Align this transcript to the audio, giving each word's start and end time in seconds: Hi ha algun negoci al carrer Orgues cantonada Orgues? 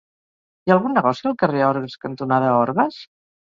Hi 0.65 0.73
ha 0.73 0.73
algun 0.77 0.95
negoci 0.99 1.27
al 1.33 1.37
carrer 1.45 1.63
Orgues 1.69 2.01
cantonada 2.07 2.59
Orgues? 2.65 3.01